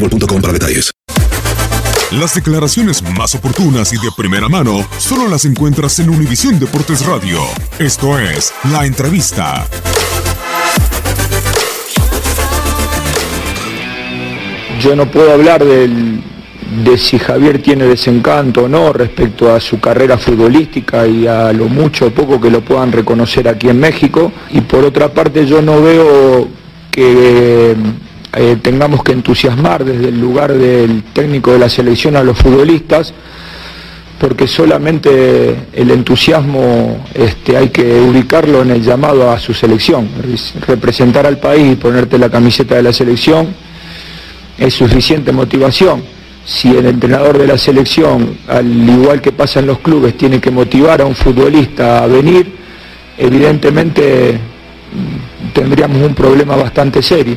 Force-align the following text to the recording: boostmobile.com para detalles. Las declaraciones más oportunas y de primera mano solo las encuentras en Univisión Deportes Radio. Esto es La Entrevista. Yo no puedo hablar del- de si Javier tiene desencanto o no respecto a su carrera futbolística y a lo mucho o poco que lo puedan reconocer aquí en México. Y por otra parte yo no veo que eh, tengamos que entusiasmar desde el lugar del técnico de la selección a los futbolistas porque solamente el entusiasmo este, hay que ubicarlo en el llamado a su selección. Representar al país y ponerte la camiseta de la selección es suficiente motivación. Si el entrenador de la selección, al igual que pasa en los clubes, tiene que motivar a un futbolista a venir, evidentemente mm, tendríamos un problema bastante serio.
boostmobile.com 0.00 0.40
para 0.40 0.52
detalles. 0.52 0.90
Las 2.12 2.34
declaraciones 2.34 3.02
más 3.02 3.34
oportunas 3.34 3.92
y 3.92 3.96
de 3.96 4.10
primera 4.16 4.48
mano 4.48 4.86
solo 4.98 5.28
las 5.28 5.44
encuentras 5.44 5.98
en 5.98 6.08
Univisión 6.08 6.58
Deportes 6.58 7.04
Radio. 7.04 7.40
Esto 7.78 8.18
es 8.18 8.52
La 8.72 8.86
Entrevista. 8.86 9.66
Yo 14.80 14.94
no 14.96 15.10
puedo 15.10 15.32
hablar 15.32 15.64
del- 15.64 16.22
de 16.84 16.96
si 16.98 17.18
Javier 17.18 17.60
tiene 17.62 17.84
desencanto 17.84 18.64
o 18.64 18.68
no 18.68 18.92
respecto 18.92 19.52
a 19.52 19.58
su 19.60 19.80
carrera 19.80 20.16
futbolística 20.18 21.06
y 21.06 21.26
a 21.26 21.52
lo 21.52 21.66
mucho 21.68 22.06
o 22.06 22.10
poco 22.10 22.40
que 22.40 22.50
lo 22.50 22.60
puedan 22.60 22.92
reconocer 22.92 23.48
aquí 23.48 23.68
en 23.68 23.80
México. 23.80 24.32
Y 24.50 24.60
por 24.62 24.84
otra 24.84 25.12
parte 25.12 25.46
yo 25.46 25.60
no 25.62 25.82
veo 25.82 26.48
que 26.90 27.74
eh, 28.34 28.56
tengamos 28.62 29.02
que 29.02 29.12
entusiasmar 29.12 29.84
desde 29.84 30.08
el 30.08 30.20
lugar 30.20 30.52
del 30.52 31.02
técnico 31.12 31.52
de 31.52 31.58
la 31.58 31.68
selección 31.68 32.16
a 32.16 32.22
los 32.22 32.38
futbolistas 32.38 33.14
porque 34.18 34.48
solamente 34.48 35.54
el 35.72 35.90
entusiasmo 35.90 37.04
este, 37.14 37.56
hay 37.56 37.68
que 37.68 38.00
ubicarlo 38.00 38.62
en 38.62 38.72
el 38.72 38.82
llamado 38.82 39.30
a 39.30 39.38
su 39.38 39.54
selección. 39.54 40.08
Representar 40.66 41.24
al 41.24 41.38
país 41.38 41.72
y 41.72 41.76
ponerte 41.76 42.18
la 42.18 42.28
camiseta 42.28 42.74
de 42.74 42.82
la 42.82 42.92
selección 42.92 43.54
es 44.58 44.74
suficiente 44.74 45.30
motivación. 45.30 46.02
Si 46.44 46.68
el 46.68 46.86
entrenador 46.86 47.38
de 47.38 47.46
la 47.46 47.58
selección, 47.58 48.38
al 48.48 48.66
igual 48.88 49.20
que 49.20 49.32
pasa 49.32 49.60
en 49.60 49.66
los 49.66 49.78
clubes, 49.78 50.16
tiene 50.16 50.40
que 50.40 50.50
motivar 50.50 51.00
a 51.00 51.04
un 51.04 51.14
futbolista 51.14 52.02
a 52.02 52.06
venir, 52.06 52.50
evidentemente 53.18 54.32
mm, 54.32 55.52
tendríamos 55.52 56.02
un 56.02 56.14
problema 56.14 56.56
bastante 56.56 57.02
serio. 57.02 57.36